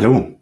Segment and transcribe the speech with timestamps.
[0.00, 0.40] Hallo,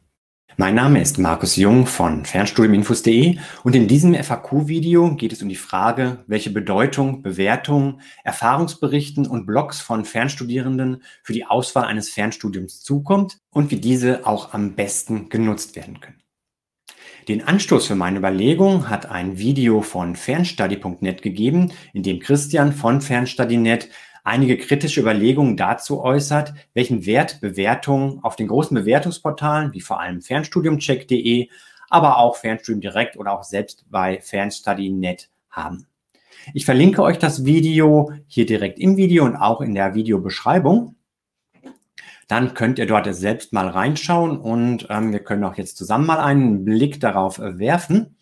[0.58, 5.56] mein Name ist Markus Jung von Fernstudiuminfos.de und in diesem FAQ-Video geht es um die
[5.56, 13.38] Frage, welche Bedeutung Bewertungen, Erfahrungsberichten und Blogs von Fernstudierenden für die Auswahl eines Fernstudiums zukommt
[13.48, 16.20] und wie diese auch am besten genutzt werden können.
[17.26, 23.00] Den Anstoß für meine Überlegung hat ein Video von fernstudy.net gegeben, in dem Christian von
[23.00, 23.88] Fernstudy.net
[24.26, 30.20] einige kritische Überlegungen dazu äußert, welchen Wert Bewertungen auf den großen Bewertungsportalen wie vor allem
[30.20, 31.48] fernstudiumcheck.de,
[31.88, 35.86] aber auch Fernstudium direkt oder auch selbst bei Fernstudy.net haben.
[36.54, 40.96] Ich verlinke euch das Video hier direkt im Video und auch in der Videobeschreibung.
[42.26, 46.18] Dann könnt ihr dort selbst mal reinschauen und ähm, wir können auch jetzt zusammen mal
[46.18, 48.16] einen Blick darauf äh, werfen.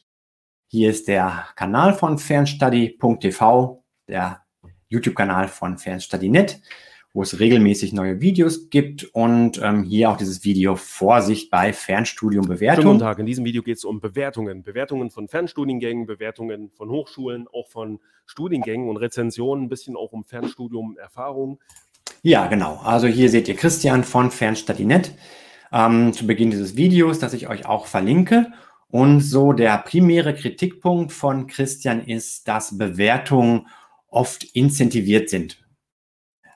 [0.68, 4.43] Hier ist der Kanal von fernstudy.tv, der
[4.88, 6.60] YouTube-Kanal von Fernstudy.net,
[7.12, 12.46] wo es regelmäßig neue Videos gibt und ähm, hier auch dieses Video Vorsicht bei Fernstudium
[12.46, 12.84] Bewertung.
[12.84, 14.62] Guten Tag, in diesem Video geht es um Bewertungen.
[14.62, 20.24] Bewertungen von Fernstudiengängen, Bewertungen von Hochschulen, auch von Studiengängen und Rezensionen, ein bisschen auch um
[20.24, 21.60] Fernstudium Erfahrung.
[22.22, 22.80] Ja, genau.
[22.82, 25.12] Also hier seht ihr Christian von Fernstudy.net
[25.72, 28.52] ähm, zu Beginn dieses Videos, das ich euch auch verlinke.
[28.88, 33.66] Und so der primäre Kritikpunkt von Christian ist, dass Bewertungen
[34.14, 35.58] oft incentiviert sind.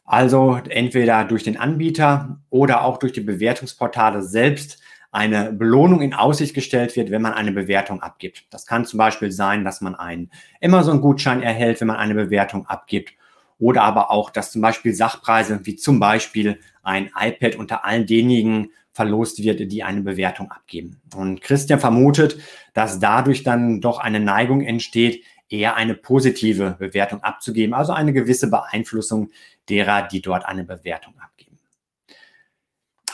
[0.05, 6.55] Also entweder durch den Anbieter oder auch durch die Bewertungsportale selbst eine Belohnung in Aussicht
[6.55, 8.47] gestellt wird, wenn man eine Bewertung abgibt.
[8.51, 10.31] Das kann zum Beispiel sein, dass man einen
[10.63, 13.13] Amazon-Gutschein erhält, wenn man eine Bewertung abgibt.
[13.59, 18.71] Oder aber auch, dass zum Beispiel Sachpreise wie zum Beispiel ein iPad unter allen denjenigen
[18.93, 21.01] verlost wird, die eine Bewertung abgeben.
[21.15, 22.39] Und Christian vermutet,
[22.73, 28.51] dass dadurch dann doch eine Neigung entsteht, eher eine positive Bewertung abzugeben, also eine gewisse
[28.51, 29.31] Beeinflussung
[29.69, 31.59] derer, die dort eine Bewertung abgeben.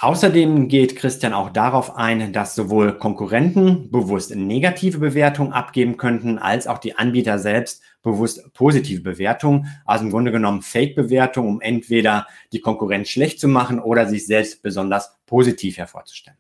[0.00, 6.67] Außerdem geht Christian auch darauf ein, dass sowohl Konkurrenten bewusst negative Bewertungen abgeben könnten, als
[6.67, 12.61] auch die Anbieter selbst bewusst positive Bewertungen, also im Grunde genommen Fake-Bewertungen, um entweder die
[12.61, 16.37] Konkurrenz schlecht zu machen oder sich selbst besonders positiv hervorzustellen.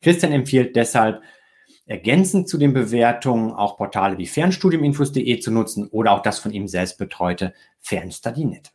[0.00, 1.20] Christian empfiehlt deshalb,
[1.90, 6.68] ergänzend zu den Bewertungen auch Portale wie fernstudiuminfos.de zu nutzen oder auch das von ihm
[6.68, 8.70] selbst betreute Fernstudy.net.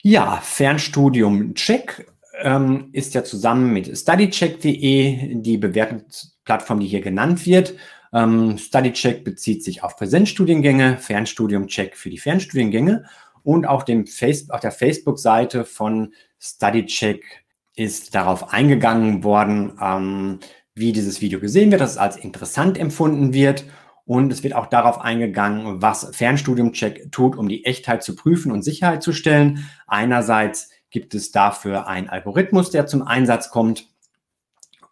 [0.00, 7.74] Ja, Fernstudium Check ähm, ist ja zusammen mit studycheck.de die Bewertungsplattform, die hier genannt wird.
[8.14, 13.04] Ähm, StudyCheck bezieht sich auf Präsenzstudiengänge, Fernstudium Check für die Fernstudiengänge
[13.42, 20.38] und auch dem Face auf der Facebook-Seite von StudyCheck ist darauf eingegangen worden, ähm,
[20.76, 23.64] wie dieses Video gesehen wird, dass es als interessant empfunden wird.
[24.04, 28.62] Und es wird auch darauf eingegangen, was Fernstudium-Check tut, um die Echtheit zu prüfen und
[28.62, 29.68] Sicherheit zu stellen.
[29.88, 33.88] Einerseits gibt es dafür einen Algorithmus, der zum Einsatz kommt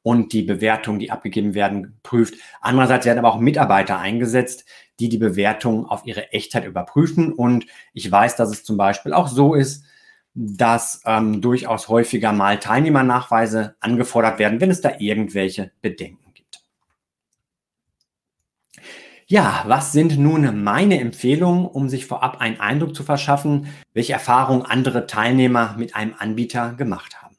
[0.02, 2.34] und die Bewertungen, die abgegeben werden, prüft.
[2.60, 4.64] Andererseits werden aber auch Mitarbeiter eingesetzt,
[4.98, 7.32] die die Bewertungen auf ihre Echtheit überprüfen.
[7.32, 9.84] Und ich weiß, dass es zum Beispiel auch so ist,
[10.34, 16.60] dass ähm, durchaus häufiger mal Teilnehmernachweise angefordert werden, wenn es da irgendwelche Bedenken gibt.
[19.26, 24.62] Ja, was sind nun meine Empfehlungen, um sich vorab einen Eindruck zu verschaffen, welche Erfahrungen
[24.62, 27.36] andere Teilnehmer mit einem Anbieter gemacht haben?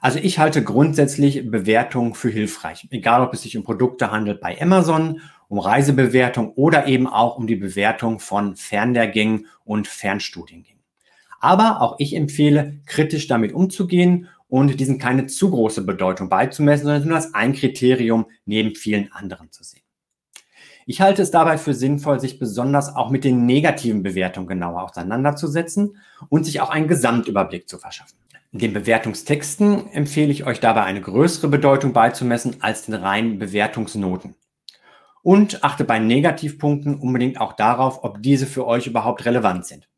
[0.00, 4.60] Also ich halte grundsätzlich Bewertungen für hilfreich, egal ob es sich um Produkte handelt bei
[4.60, 10.77] Amazon, um Reisebewertung oder eben auch um die Bewertung von Fernlehrgängen und Fernstudiengängen.
[11.40, 17.06] Aber auch ich empfehle, kritisch damit umzugehen und diesen keine zu große Bedeutung beizumessen, sondern
[17.06, 19.82] nur als ein Kriterium neben vielen anderen zu sehen.
[20.86, 25.96] Ich halte es dabei für sinnvoll, sich besonders auch mit den negativen Bewertungen genauer auseinanderzusetzen
[26.30, 28.16] und sich auch einen Gesamtüberblick zu verschaffen.
[28.52, 34.34] Den Bewertungstexten empfehle ich euch dabei eine größere Bedeutung beizumessen als den reinen Bewertungsnoten.
[35.22, 39.90] Und achte bei Negativpunkten unbedingt auch darauf, ob diese für euch überhaupt relevant sind.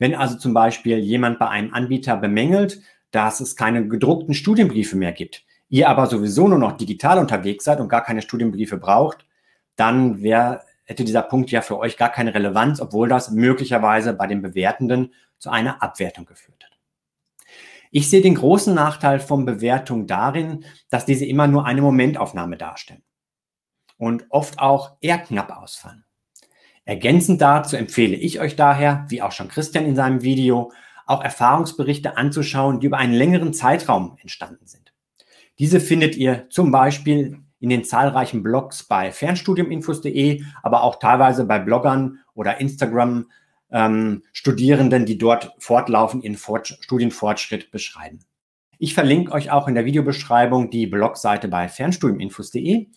[0.00, 2.80] Wenn also zum Beispiel jemand bei einem Anbieter bemängelt,
[3.10, 7.80] dass es keine gedruckten Studienbriefe mehr gibt, ihr aber sowieso nur noch digital unterwegs seid
[7.80, 9.26] und gar keine Studienbriefe braucht,
[9.76, 14.26] dann wär, hätte dieser Punkt ja für euch gar keine Relevanz, obwohl das möglicherweise bei
[14.26, 16.78] den Bewertenden zu einer Abwertung geführt hat.
[17.90, 23.02] Ich sehe den großen Nachteil von Bewertung darin, dass diese immer nur eine Momentaufnahme darstellen
[23.98, 26.04] und oft auch eher knapp ausfallen.
[26.90, 30.72] Ergänzend dazu empfehle ich euch daher, wie auch schon Christian in seinem Video,
[31.06, 34.92] auch Erfahrungsberichte anzuschauen, die über einen längeren Zeitraum entstanden sind.
[35.60, 41.60] Diese findet ihr zum Beispiel in den zahlreichen Blogs bei fernstudiuminfos.de, aber auch teilweise bei
[41.60, 48.18] Bloggern oder Instagram-Studierenden, ähm, die dort fortlaufend ihren Fort Studienfortschritt beschreiben.
[48.80, 52.88] Ich verlinke euch auch in der Videobeschreibung die Blogseite bei fernstudiuminfos.de.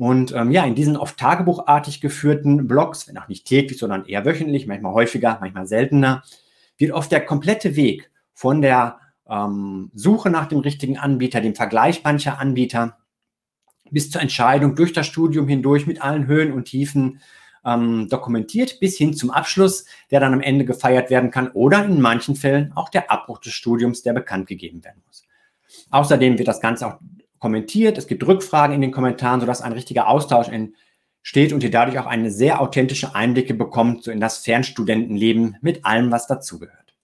[0.00, 4.24] Und ähm, ja, in diesen oft tagebuchartig geführten Blogs, wenn auch nicht täglich, sondern eher
[4.24, 6.22] wöchentlich, manchmal häufiger, manchmal seltener,
[6.78, 8.98] wird oft der komplette Weg von der
[9.28, 12.96] ähm, Suche nach dem richtigen Anbieter, dem Vergleich mancher Anbieter,
[13.90, 17.20] bis zur Entscheidung durch das Studium hindurch mit allen Höhen und Tiefen
[17.62, 22.00] ähm, dokumentiert, bis hin zum Abschluss, der dann am Ende gefeiert werden kann oder in
[22.00, 25.24] manchen Fällen auch der Abbruch des Studiums, der bekannt gegeben werden muss.
[25.90, 27.00] Außerdem wird das Ganze auch
[27.40, 31.98] kommentiert, es gibt Rückfragen in den Kommentaren, sodass ein richtiger Austausch entsteht und ihr dadurch
[31.98, 36.94] auch eine sehr authentische Einblicke bekommt so in das Fernstudentenleben mit allem, was dazugehört.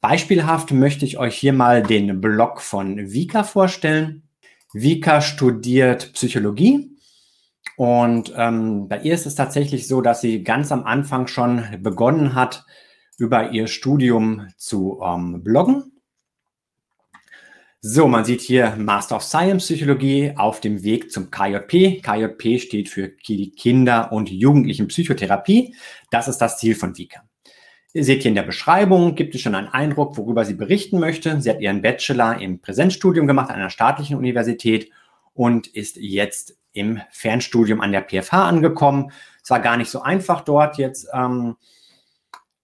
[0.00, 4.22] Beispielhaft möchte ich euch hier mal den Blog von Vika vorstellen.
[4.72, 6.90] Vika studiert Psychologie
[7.76, 12.34] und ähm, bei ihr ist es tatsächlich so, dass sie ganz am Anfang schon begonnen
[12.34, 12.64] hat,
[13.18, 15.93] über ihr Studium zu ähm, bloggen.
[17.86, 22.00] So, man sieht hier Master of Science Psychologie auf dem Weg zum KJP.
[22.00, 25.74] KJP steht für Kinder- und Jugendlichen Psychotherapie.
[26.10, 27.28] Das ist das Ziel von Vika.
[27.92, 31.38] Ihr seht hier in der Beschreibung, gibt es schon einen Eindruck, worüber sie berichten möchte.
[31.42, 34.90] Sie hat ihren Bachelor im Präsenzstudium gemacht an einer staatlichen Universität
[35.34, 39.12] und ist jetzt im Fernstudium an der PFH angekommen.
[39.42, 41.56] Es war gar nicht so einfach dort jetzt ähm,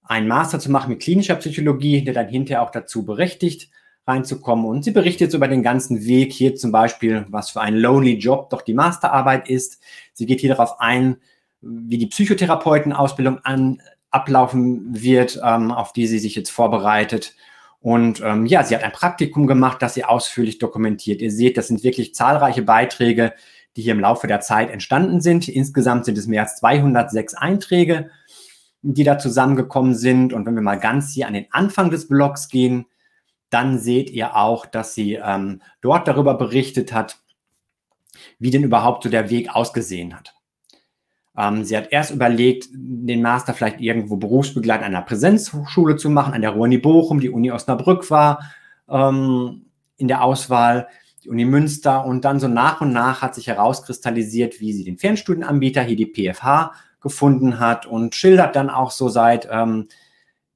[0.02, 3.68] einen Master zu machen mit klinischer Psychologie, der dann hinterher auch dazu berechtigt,
[4.10, 4.66] reinzukommen.
[4.66, 8.50] Und sie berichtet über den ganzen Weg hier zum Beispiel, was für ein lonely Job
[8.50, 9.80] doch die Masterarbeit ist.
[10.12, 11.16] Sie geht hier darauf ein,
[11.62, 13.80] wie die Psychotherapeutenausbildung an,
[14.10, 17.34] ablaufen wird, ähm, auf die sie sich jetzt vorbereitet.
[17.80, 21.22] Und ähm, ja, sie hat ein Praktikum gemacht, das sie ausführlich dokumentiert.
[21.22, 23.32] Ihr seht, das sind wirklich zahlreiche Beiträge,
[23.76, 25.48] die hier im Laufe der Zeit entstanden sind.
[25.48, 28.10] Insgesamt sind es mehr als 206 Einträge,
[28.82, 30.32] die da zusammengekommen sind.
[30.32, 32.86] Und wenn wir mal ganz hier an den Anfang des Blogs gehen,
[33.50, 37.18] dann seht ihr auch, dass sie ähm, dort darüber berichtet hat,
[38.38, 40.34] wie denn überhaupt so der Weg ausgesehen hat.
[41.36, 46.34] Ähm, sie hat erst überlegt, den Master vielleicht irgendwo berufsbegleitend an einer Präsenzhochschule zu machen,
[46.34, 48.40] an der Ruhr Bochum, die Uni Osnabrück war
[48.88, 49.66] ähm,
[49.96, 50.88] in der Auswahl,
[51.24, 54.98] die Uni Münster und dann so nach und nach hat sich herauskristallisiert, wie sie den
[54.98, 59.88] Fernstudienanbieter, hier die PFH, gefunden hat und schildert dann auch so seit, ähm,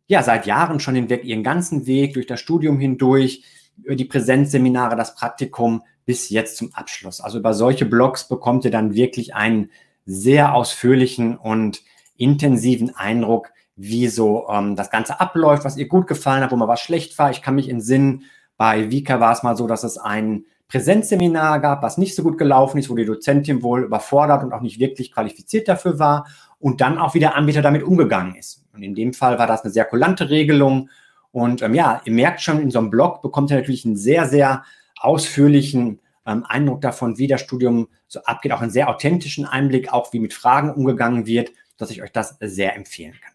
[0.07, 3.45] ja, seit Jahren schon hinweg ihren ganzen Weg durch das Studium hindurch,
[3.83, 7.21] über die Präsenzseminare, das Praktikum bis jetzt zum Abschluss.
[7.21, 9.71] Also über solche Blogs bekommt ihr dann wirklich einen
[10.07, 11.83] sehr ausführlichen und
[12.17, 16.69] intensiven Eindruck, wie so ähm, das Ganze abläuft, was ihr gut gefallen hat, wo mal
[16.69, 17.31] was schlecht war.
[17.31, 18.25] Ich kann mich entsinnen,
[18.57, 22.39] bei Vika war es mal so, dass es ein Präsenzseminar gab, was nicht so gut
[22.39, 26.27] gelaufen ist, wo die Dozentin wohl überfordert und auch nicht wirklich qualifiziert dafür war
[26.65, 28.65] und dann auch wieder Anbieter damit umgegangen ist.
[28.73, 30.89] Und in dem Fall war das eine sehr kulante Regelung.
[31.31, 34.27] Und ähm, ja, ihr merkt schon, in so einem Blog bekommt ihr natürlich einen sehr,
[34.27, 34.65] sehr
[34.99, 40.15] ausführlichen ähm, Eindruck davon, wie das Studium so abgeht, auch einen sehr authentischen Einblick, auch
[40.15, 43.34] wie mit Fragen umgegangen wird, dass ich euch das sehr empfehlen kann.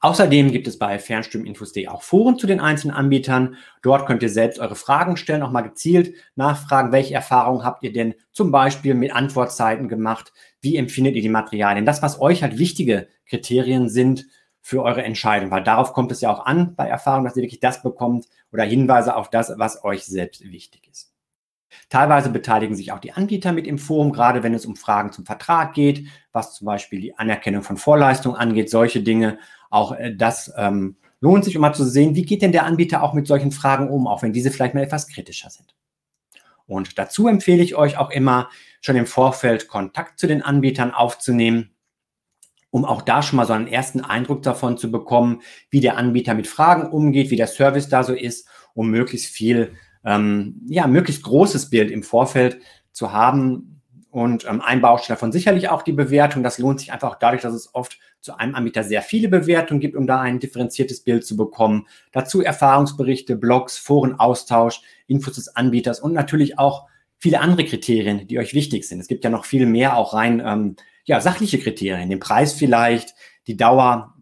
[0.00, 3.56] Außerdem gibt es bei Fernstudiuminfos.de auch Foren zu den einzelnen Anbietern.
[3.82, 7.92] Dort könnt ihr selbst eure Fragen stellen, auch mal gezielt nachfragen, welche Erfahrungen habt ihr
[7.92, 10.32] denn zum Beispiel mit Antwortzeiten gemacht?
[10.60, 11.86] Wie empfindet ihr die Materialien?
[11.86, 14.26] Das, was euch halt wichtige Kriterien sind
[14.60, 17.60] für eure Entscheidung, weil darauf kommt es ja auch an bei Erfahrung, dass ihr wirklich
[17.60, 21.12] das bekommt oder Hinweise auf das, was euch selbst wichtig ist.
[21.88, 25.24] Teilweise beteiligen sich auch die Anbieter mit im Forum, gerade wenn es um Fragen zum
[25.24, 29.38] Vertrag geht, was zum Beispiel die Anerkennung von Vorleistungen angeht, solche Dinge.
[29.70, 33.02] Auch äh, das ähm, lohnt sich, um mal zu sehen, wie geht denn der Anbieter
[33.02, 35.74] auch mit solchen Fragen um, auch wenn diese vielleicht mal etwas kritischer sind.
[36.66, 41.70] Und dazu empfehle ich euch auch immer, schon im Vorfeld Kontakt zu den Anbietern aufzunehmen,
[42.70, 46.34] um auch da schon mal so einen ersten Eindruck davon zu bekommen, wie der Anbieter
[46.34, 51.22] mit Fragen umgeht, wie der Service da so ist, um möglichst viel ähm, ja, möglichst
[51.22, 52.60] großes Bild im Vorfeld
[52.92, 53.77] zu haben.
[54.10, 56.42] Und ähm, ein Baustein davon sicherlich auch die Bewertung.
[56.42, 59.96] Das lohnt sich einfach dadurch, dass es oft zu einem Anbieter sehr viele Bewertungen gibt,
[59.96, 61.86] um da ein differenziertes Bild zu bekommen.
[62.12, 66.86] Dazu Erfahrungsberichte, Blogs, Forenaustausch, Infos des Anbieters und natürlich auch
[67.18, 69.00] viele andere Kriterien, die euch wichtig sind.
[69.00, 73.14] Es gibt ja noch viel mehr, auch rein ähm, ja, sachliche Kriterien, den Preis vielleicht,
[73.46, 74.14] die Dauer,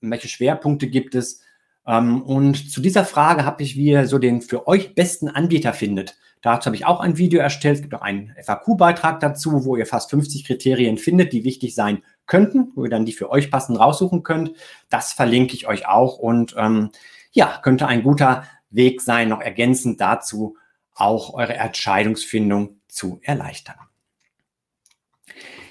[0.00, 1.43] welche Schwerpunkte gibt es
[1.84, 6.16] und zu dieser Frage habe ich, wie ihr so den für euch besten Anbieter findet.
[6.40, 7.76] Dazu habe ich auch ein Video erstellt.
[7.76, 12.02] Es gibt auch einen FAQ-Beitrag dazu, wo ihr fast 50 Kriterien findet, die wichtig sein
[12.26, 14.52] könnten, wo ihr dann die für euch passenden raussuchen könnt.
[14.90, 16.90] Das verlinke ich euch auch und ähm,
[17.32, 20.56] ja, könnte ein guter Weg sein, noch ergänzend dazu
[20.94, 23.76] auch eure Entscheidungsfindung zu erleichtern.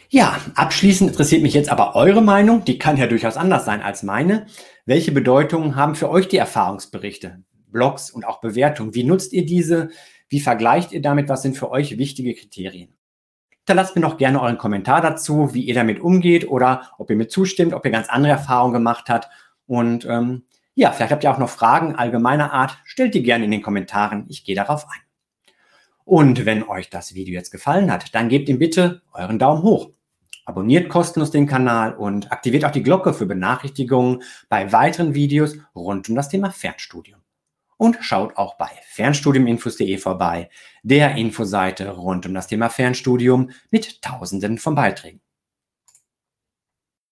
[0.10, 2.66] Ja, abschließend interessiert mich jetzt aber eure Meinung.
[2.66, 4.46] Die kann ja durchaus anders sein als meine.
[4.86, 7.42] Welche Bedeutung haben für euch die Erfahrungsberichte?
[7.68, 8.94] Blogs und auch Bewertungen.
[8.94, 9.90] Wie nutzt ihr diese?
[10.28, 11.30] Wie vergleicht ihr damit?
[11.30, 12.94] Was sind für euch wichtige Kriterien?
[13.50, 17.30] Hinterlasst mir noch gerne euren Kommentar dazu, wie ihr damit umgeht oder ob ihr mir
[17.30, 19.30] zustimmt, ob ihr ganz andere Erfahrungen gemacht habt.
[19.68, 20.44] Und ähm,
[20.76, 22.78] ja, vielleicht habt ihr auch noch Fragen allgemeiner Art.
[22.84, 24.26] Stellt die gerne in den Kommentaren.
[24.28, 25.00] Ich gehe darauf ein.
[26.04, 29.92] Und wenn euch das Video jetzt gefallen hat, dann gebt ihm bitte euren Daumen hoch.
[30.46, 36.10] Abonniert kostenlos den Kanal und aktiviert auch die Glocke für Benachrichtigungen bei weiteren Videos rund
[36.10, 37.22] um das Thema Fernstudium.
[37.78, 40.50] Und schaut auch bei fernstudiuminfos.de vorbei,
[40.84, 45.23] der Infoseite rund um das Thema Fernstudium mit Tausenden von Beiträgen.